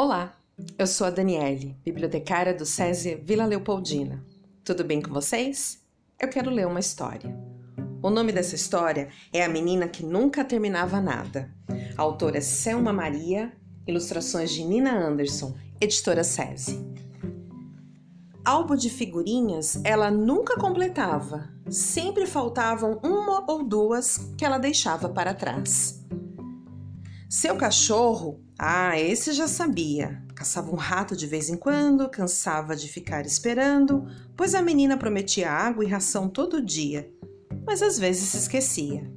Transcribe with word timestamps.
Olá, 0.00 0.32
eu 0.78 0.86
sou 0.86 1.08
a 1.08 1.10
Daniele, 1.10 1.76
bibliotecária 1.84 2.54
do 2.54 2.64
SESI 2.64 3.16
Vila 3.16 3.44
Leopoldina. 3.44 4.24
Tudo 4.62 4.84
bem 4.84 5.02
com 5.02 5.12
vocês? 5.12 5.82
Eu 6.20 6.28
quero 6.28 6.52
ler 6.52 6.68
uma 6.68 6.78
história. 6.78 7.36
O 8.00 8.08
nome 8.08 8.30
dessa 8.30 8.54
história 8.54 9.08
é 9.32 9.42
A 9.42 9.48
Menina 9.48 9.88
que 9.88 10.04
Nunca 10.06 10.44
Terminava 10.44 11.00
Nada. 11.00 11.52
A 11.96 12.00
autora 12.00 12.38
é 12.38 12.40
Selma 12.40 12.92
Maria, 12.92 13.52
ilustrações 13.88 14.52
de 14.52 14.62
Nina 14.62 14.96
Anderson, 14.96 15.56
editora 15.80 16.22
SESI. 16.22 16.78
Álbum 18.44 18.76
de 18.76 18.90
figurinhas 18.90 19.80
ela 19.82 20.12
nunca 20.12 20.54
completava, 20.60 21.50
sempre 21.68 22.24
faltavam 22.24 23.00
uma 23.02 23.50
ou 23.50 23.64
duas 23.64 24.16
que 24.38 24.44
ela 24.44 24.58
deixava 24.58 25.08
para 25.08 25.34
trás. 25.34 26.06
Seu 27.28 27.56
cachorro, 27.56 28.40
ah, 28.58 28.98
esse 28.98 29.34
já 29.34 29.46
sabia. 29.46 30.24
Caçava 30.34 30.70
um 30.72 30.76
rato 30.76 31.14
de 31.14 31.26
vez 31.26 31.50
em 31.50 31.58
quando, 31.58 32.08
cansava 32.08 32.74
de 32.74 32.88
ficar 32.88 33.26
esperando, 33.26 34.06
pois 34.34 34.54
a 34.54 34.62
menina 34.62 34.96
prometia 34.96 35.50
água 35.50 35.84
e 35.84 35.88
ração 35.88 36.26
todo 36.26 36.64
dia, 36.64 37.12
mas 37.66 37.82
às 37.82 37.98
vezes 37.98 38.30
se 38.30 38.38
esquecia. 38.38 39.12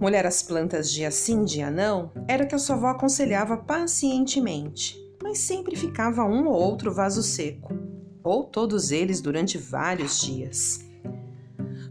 Molhar 0.00 0.24
as 0.24 0.42
plantas 0.42 0.90
dia 0.90 1.10
sim, 1.10 1.44
dia 1.44 1.70
não, 1.70 2.10
era 2.26 2.44
o 2.44 2.48
que 2.48 2.54
a 2.54 2.58
sua 2.58 2.76
avó 2.76 2.86
aconselhava 2.86 3.58
pacientemente, 3.58 4.96
mas 5.22 5.40
sempre 5.40 5.76
ficava 5.76 6.24
um 6.24 6.46
ou 6.46 6.54
outro 6.54 6.90
vaso 6.90 7.22
seco, 7.22 7.74
ou 8.22 8.42
todos 8.42 8.90
eles 8.90 9.20
durante 9.20 9.58
vários 9.58 10.18
dias. 10.18 10.80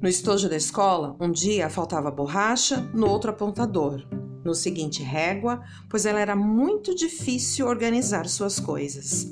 No 0.02 0.10
estojo 0.10 0.49
da 0.49 0.55
escola, 0.58 1.16
um 1.20 1.32
dia 1.32 1.70
faltava 1.70 2.10
borracha, 2.10 2.82
no 2.91 3.08
outro 3.08 3.30
apontador, 3.30 4.04
no 4.43 4.54
seguinte 4.54 5.01
régua, 5.01 5.63
pois 5.90 6.05
ela 6.05 6.20
era 6.20 6.35
muito 6.35 6.93
difícil 6.95 7.68
organizar 7.68 8.27
suas 8.27 8.59
coisas. 8.59 9.27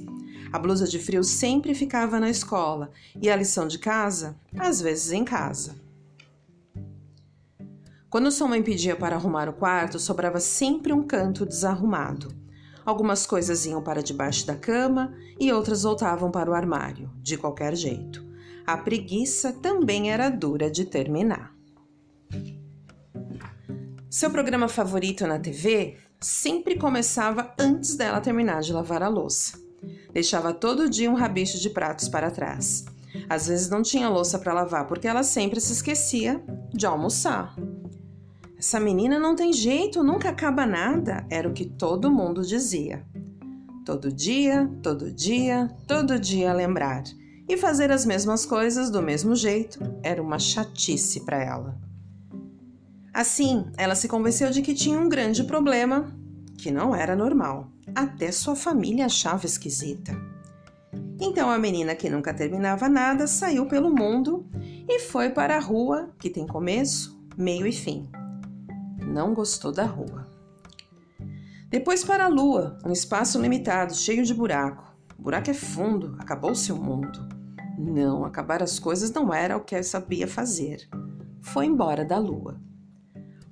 A 0.52 0.60
blusa 0.60 0.88
de 0.88 1.00
frio 1.00 1.24
sempre 1.24 1.74
ficava 1.74 2.20
na 2.20 2.30
escola 2.30 2.92
e 3.22 3.30
a 3.30 3.36
lição 3.36 3.68
de 3.68 3.80
casa, 3.80 4.36
às 4.58 4.82
vezes 4.82 5.12
em 5.12 5.24
casa. 5.24 5.76
Quando 8.10 8.30
sua 8.30 8.50
mãe 8.50 8.62
pedia 8.62 8.94
para 8.94 9.16
arrumar 9.16 9.48
o 9.48 9.54
quarto, 9.54 9.98
sobrava 9.98 10.42
sempre 10.42 10.92
um 10.92 11.02
canto 11.02 11.46
desarrumado. 11.46 12.36
Algumas 12.86 13.26
coisas 13.26 13.66
iam 13.66 13.82
para 13.82 14.04
debaixo 14.04 14.46
da 14.46 14.56
cama 14.56 15.14
e 15.40 15.54
outras 15.54 15.84
voltavam 15.84 16.30
para 16.30 16.52
o 16.52 16.54
armário, 16.54 17.10
de 17.22 17.38
qualquer 17.38 17.74
jeito. 17.74 18.26
A 18.68 18.76
preguiça 18.76 19.54
também 19.54 20.12
era 20.12 20.30
dura 20.30 20.70
de 20.70 20.84
terminar. 20.84 21.56
Seu 24.12 24.30
programa 24.30 24.68
favorito 24.68 25.26
na 25.26 25.40
TV 25.40 25.96
sempre 26.20 26.78
começava 26.78 27.54
antes 27.58 27.96
dela 27.96 28.20
terminar 28.20 28.60
de 28.62 28.74
lavar 28.74 29.02
a 29.02 29.08
louça. 29.08 29.58
Deixava 30.12 30.54
todo 30.54 30.90
dia 30.90 31.10
um 31.10 31.14
rabicho 31.14 31.58
de 31.58 31.70
pratos 31.70 32.10
para 32.10 32.30
trás. 32.30 32.84
Às 33.30 33.48
vezes 33.48 33.70
não 33.70 33.82
tinha 33.82 34.10
louça 34.10 34.38
para 34.38 34.52
lavar 34.52 34.86
porque 34.86 35.08
ela 35.08 35.24
sempre 35.24 35.62
se 35.62 35.72
esquecia 35.72 36.44
de 36.74 36.86
almoçar. 36.86 37.56
Essa 38.60 38.82
menina 38.82 39.18
não 39.18 39.34
tem 39.34 39.54
jeito, 39.54 40.04
nunca 40.04 40.28
acaba 40.28 40.66
nada, 40.66 41.26
era 41.30 41.48
o 41.48 41.54
que 41.54 41.64
todo 41.64 42.12
mundo 42.12 42.46
dizia. 42.46 43.06
Todo 43.86 44.12
dia, 44.12 44.70
todo 44.84 45.10
dia, 45.10 45.74
todo 45.88 46.20
dia 46.20 46.52
lembrar. 46.52 47.04
E 47.48 47.56
fazer 47.56 47.90
as 47.94 48.06
mesmas 48.06 48.46
coisas 48.46 48.90
do 48.90 49.02
mesmo 49.02 49.38
jeito 49.38 49.80
era 50.04 50.22
uma 50.22 50.38
chatice 50.38 51.22
para 51.22 51.42
ela. 51.42 51.91
Assim, 53.22 53.68
ela 53.78 53.94
se 53.94 54.08
convenceu 54.08 54.50
de 54.50 54.64
que 54.64 54.74
tinha 54.74 55.00
um 55.00 55.08
grande 55.08 55.44
problema 55.44 56.12
que 56.58 56.72
não 56.72 56.96
era 56.96 57.16
normal. 57.16 57.72
Até 57.94 58.32
sua 58.32 58.56
família 58.56 59.06
achava 59.06 59.46
esquisita. 59.46 60.12
Então 61.20 61.52
a 61.52 61.60
menina 61.60 61.94
que 61.94 62.10
nunca 62.10 62.34
terminava 62.34 62.90
nada 62.90 63.28
saiu 63.28 63.68
pelo 63.68 63.94
mundo 63.94 64.50
e 64.90 65.02
foi 65.02 65.30
para 65.30 65.56
a 65.56 65.60
rua, 65.60 66.10
que 66.18 66.32
tem 66.32 66.48
começo, 66.48 67.24
meio 67.38 67.68
e 67.68 67.72
fim. 67.72 68.10
Não 69.06 69.36
gostou 69.36 69.72
da 69.72 69.86
rua. 69.86 70.28
Depois 71.70 72.04
para 72.04 72.26
a 72.26 72.28
lua, 72.28 72.80
um 72.84 72.92
espaço 72.92 73.40
limitado, 73.40 73.94
cheio 73.94 74.26
de 74.26 74.34
buraco. 74.34 74.96
O 75.16 75.22
buraco 75.22 75.52
é 75.52 75.54
fundo, 75.54 76.16
acabou 76.18 76.56
seu 76.56 76.76
mundo. 76.76 77.30
Não, 77.78 78.26
acabar 78.26 78.64
as 78.64 78.80
coisas 78.80 79.12
não 79.14 79.32
era 79.32 79.56
o 79.56 79.64
que 79.64 79.84
sabia 79.84 80.28
fazer. 80.28 80.90
Foi 81.40 81.68
embora 81.68 82.04
da 82.04 82.18
lua. 82.18 82.60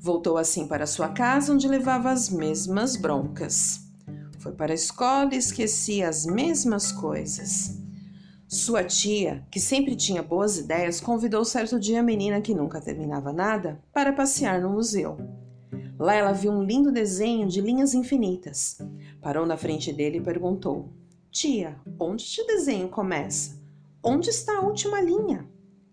Voltou 0.02 0.38
assim 0.38 0.66
para 0.66 0.88
sua 0.88 1.10
casa, 1.10 1.52
onde 1.54 1.68
levava 1.68 2.10
as 2.10 2.30
mesmas 2.30 2.96
broncas. 2.96 3.82
Foi 4.40 4.54
para 4.54 4.72
a 4.72 4.76
escola 4.76 5.36
e 5.36 5.38
esquecia 5.38 6.08
as 6.08 6.26
mesmas 6.26 6.90
coisas. 6.90 7.78
Sua 8.48 8.82
tia, 8.82 9.46
que 9.52 9.60
sempre 9.60 9.98
tinha 9.98 10.24
boas 10.24 10.58
ideias, 10.58 11.02
convidou 11.02 11.44
certo 11.44 11.78
dia 11.78 12.00
a 12.00 12.04
menina 12.04 12.40
que 12.40 12.56
nunca 12.56 12.80
terminava 12.80 13.34
nada 13.34 13.84
para 13.94 14.14
passear 14.14 14.62
no 14.62 14.70
museu. 14.70 15.18
Lá 16.00 16.16
ela 16.16 16.32
viu 16.32 16.54
um 16.54 16.64
lindo 16.64 16.94
desenho 16.94 17.46
de 17.50 17.60
linhas 17.60 17.94
infinitas. 17.94 18.78
Parou 19.22 19.46
na 19.46 19.58
frente 19.58 19.92
dele 19.92 20.20
e 20.20 20.24
perguntou: 20.24 20.94
Tia, 21.30 21.76
onde 22.00 22.24
este 22.24 22.48
desenho 22.48 22.88
começa? 22.88 23.60
Onde 24.02 24.30
está 24.30 24.60
a 24.60 24.62
última 24.62 25.02
linha? 25.02 25.46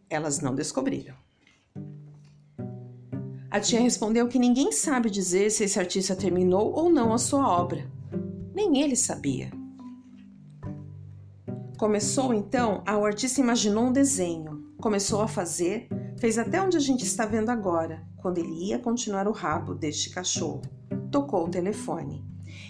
Elas 0.08 0.40
não 0.40 0.54
descobriram. 0.54 1.25
A 3.56 3.60
tia 3.60 3.80
respondeu 3.80 4.28
que 4.28 4.38
ninguém 4.38 4.70
sabe 4.70 5.08
dizer 5.08 5.50
se 5.50 5.64
esse 5.64 5.78
artista 5.78 6.14
terminou 6.14 6.74
ou 6.74 6.90
não 6.90 7.14
a 7.14 7.16
sua 7.16 7.48
obra. 7.48 7.90
Nem 8.54 8.82
ele 8.82 8.94
sabia. 8.94 9.50
Começou 11.78 12.34
então, 12.34 12.84
o 12.86 13.06
artista 13.06 13.40
imaginou 13.40 13.84
um 13.84 13.92
desenho, 13.92 14.74
começou 14.78 15.22
a 15.22 15.26
fazer, 15.26 15.88
fez 16.18 16.36
até 16.36 16.60
onde 16.60 16.76
a 16.76 16.80
gente 16.80 17.02
está 17.04 17.24
vendo 17.24 17.48
agora, 17.48 18.06
quando 18.18 18.36
ele 18.36 18.66
ia 18.66 18.78
continuar 18.78 19.26
o 19.26 19.32
rabo 19.32 19.74
deste 19.74 20.10
cachorro. 20.10 20.60
Tocou 21.10 21.46
o 21.46 21.50
telefone. 21.50 22.22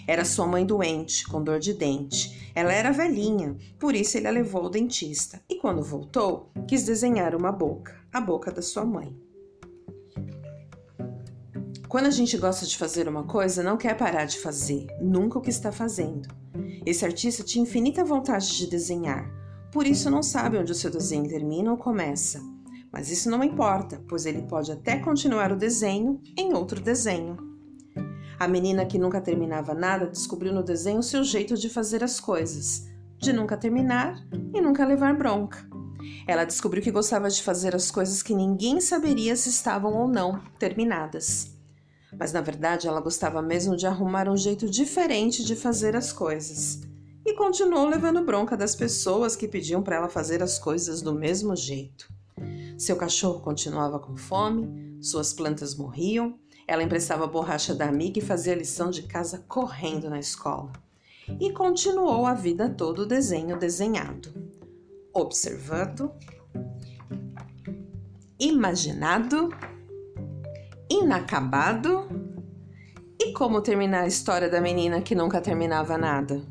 Era 0.07 0.23
sua 0.23 0.47
mãe 0.47 0.65
doente, 0.65 1.27
com 1.27 1.43
dor 1.43 1.59
de 1.59 1.73
dente. 1.73 2.49
Ela 2.55 2.71
era 2.71 2.93
velhinha, 2.93 3.57
por 3.77 3.93
isso 3.93 4.17
ele 4.17 4.29
a 4.29 4.31
levou 4.31 4.61
ao 4.61 4.69
dentista. 4.69 5.41
E 5.49 5.55
quando 5.55 5.83
voltou, 5.83 6.49
quis 6.65 6.85
desenhar 6.85 7.35
uma 7.35 7.51
boca, 7.51 7.93
a 8.13 8.21
boca 8.21 8.53
da 8.53 8.61
sua 8.61 8.85
mãe. 8.85 9.26
Quando 11.89 12.07
a 12.07 12.11
gente 12.11 12.37
gosta 12.37 12.65
de 12.65 12.77
fazer 12.77 13.07
uma 13.07 13.23
coisa, 13.23 13.63
não 13.63 13.77
quer 13.77 13.95
parar 13.95 14.25
de 14.25 14.39
fazer, 14.39 14.87
nunca 14.99 15.39
o 15.39 15.41
que 15.41 15.49
está 15.49 15.71
fazendo. 15.71 16.27
Esse 16.85 17.05
artista 17.05 17.43
tinha 17.43 17.63
infinita 17.63 18.03
vontade 18.03 18.57
de 18.57 18.67
desenhar, 18.67 19.25
por 19.71 19.87
isso 19.87 20.09
não 20.09 20.21
sabe 20.21 20.57
onde 20.57 20.71
o 20.71 20.75
seu 20.75 20.91
desenho 20.91 21.29
termina 21.29 21.71
ou 21.71 21.77
começa. 21.77 22.41
Mas 22.91 23.09
isso 23.09 23.29
não 23.29 23.41
importa, 23.41 24.03
pois 24.09 24.25
ele 24.25 24.41
pode 24.41 24.69
até 24.69 24.99
continuar 24.99 25.51
o 25.51 25.55
desenho 25.55 26.21
em 26.37 26.53
outro 26.53 26.81
desenho. 26.81 27.37
A 28.37 28.49
menina 28.49 28.85
que 28.85 28.99
nunca 28.99 29.21
terminava 29.21 29.73
nada 29.73 30.07
descobriu 30.07 30.53
no 30.53 30.63
desenho 30.63 30.99
o 30.99 31.03
seu 31.03 31.23
jeito 31.23 31.55
de 31.55 31.69
fazer 31.69 32.03
as 32.03 32.19
coisas, 32.19 32.85
de 33.17 33.31
nunca 33.31 33.55
terminar 33.55 34.15
e 34.53 34.59
nunca 34.59 34.85
levar 34.85 35.15
bronca. 35.17 35.65
Ela 36.27 36.43
descobriu 36.43 36.83
que 36.83 36.91
gostava 36.91 37.29
de 37.29 37.41
fazer 37.41 37.73
as 37.73 37.89
coisas 37.89 38.21
que 38.21 38.35
ninguém 38.35 38.81
saberia 38.81 39.37
se 39.37 39.49
estavam 39.49 39.93
ou 39.93 40.07
não 40.07 40.41
terminadas. 40.59 41.56
Mas 42.19 42.33
na 42.33 42.41
verdade 42.41 42.87
ela 42.87 43.01
gostava 43.01 43.41
mesmo 43.41 43.75
de 43.75 43.85
arrumar 43.85 44.27
um 44.27 44.37
jeito 44.37 44.69
diferente 44.69 45.43
de 45.43 45.55
fazer 45.55 45.95
as 45.95 46.11
coisas. 46.11 46.81
E 47.25 47.33
continuou 47.33 47.85
levando 47.85 48.23
bronca 48.23 48.55
das 48.55 48.75
pessoas 48.75 49.35
que 49.35 49.47
pediam 49.47 49.83
para 49.83 49.97
ela 49.97 50.09
fazer 50.09 50.41
as 50.41 50.57
coisas 50.57 51.01
do 51.01 51.13
mesmo 51.13 51.55
jeito. 51.55 52.09
Seu 52.77 52.95
cachorro 52.95 53.41
continuava 53.41 53.99
com 53.99 54.15
fome, 54.15 54.97
suas 55.01 55.33
plantas 55.33 55.75
morriam, 55.75 56.39
ela 56.67 56.83
emprestava 56.83 57.25
borracha 57.25 57.73
da 57.73 57.87
amiga 57.87 58.19
e 58.19 58.21
fazia 58.21 58.53
a 58.53 58.57
lição 58.57 58.89
de 58.89 59.03
casa 59.03 59.43
correndo 59.47 60.09
na 60.09 60.19
escola. 60.19 60.71
E 61.39 61.51
continuou 61.51 62.25
a 62.25 62.33
vida 62.33 62.69
toda 62.69 63.01
o 63.01 63.05
desenho 63.05 63.57
desenhado, 63.57 64.33
observando, 65.13 66.11
imaginado 68.39 69.49
inacabado? 70.89 72.07
E 73.19 73.33
como 73.33 73.61
terminar 73.61 74.03
a 74.03 74.07
história 74.07 74.49
da 74.49 74.61
menina 74.61 75.01
que 75.01 75.15
nunca 75.15 75.41
terminava 75.41 75.97
nada? 75.97 76.41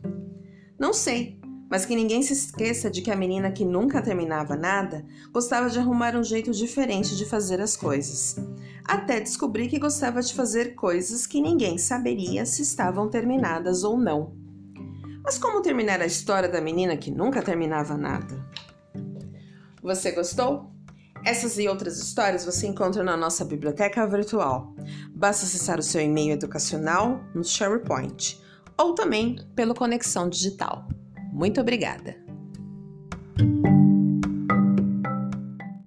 Não 0.79 0.93
sei, 0.93 1.41
mas 1.71 1.85
que 1.85 1.97
ninguém 1.97 2.23
se 2.23 2.33
esqueça 2.33 2.91
de 2.91 3.03
que 3.03 3.11
a 3.11 3.17
menina 3.17 3.51
que 3.51 3.65
nunca 3.65 4.03
terminava 4.03 4.57
nada 4.57 5.05
gostava 5.33 5.69
de 5.69 5.79
arrumar 5.79 6.15
um 6.15 6.23
jeito 6.23 6.53
diferente 6.53 7.17
de 7.17 7.25
fazer 7.25 7.61
as 7.61 7.77
coisas. 7.77 8.37
Até 8.85 9.21
descobrir 9.21 9.69
que 9.69 9.79
gostava 9.79 10.21
de 10.21 10.33
fazer 10.33 10.75
coisas 10.75 11.27
que 11.27 11.41
ninguém 11.41 11.79
saberia 11.79 12.47
se 12.47 12.63
estavam 12.63 13.09
terminadas 13.09 13.83
ou 13.83 13.99
não. 13.99 14.37
Mas 15.25 15.39
como 15.39 15.61
terminar 15.61 16.01
a 16.01 16.07
história 16.07 16.49
da 16.49 16.61
menina 16.61 16.97
que 16.97 17.11
nunca 17.11 17.43
terminava 17.43 17.97
nada? 17.97 18.47
Você 19.83 20.13
gostou? 20.13 20.76
Essas 21.27 21.59
e 21.59 21.67
outras 21.67 21.99
histórias 21.99 22.45
você 22.45 22.69
encontra 22.69 23.03
na 23.03 23.17
nossa 23.17 23.45
biblioteca 23.45 24.07
virtual. 24.07 24.73
Basta 25.11 25.45
acessar 25.45 25.77
o 25.77 25.83
seu 25.83 26.01
e-mail 26.01 26.35
educacional 26.35 27.21
no 27.35 27.43
SharePoint 27.43 28.41
ou 28.79 28.95
também 28.95 29.37
pelo 29.57 29.75
Conexão 29.75 30.29
Digital. 30.29 30.87
Muito 31.33 31.61
obrigada! 31.61 32.26